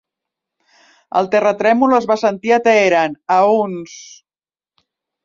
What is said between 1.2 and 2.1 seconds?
terratrèmol es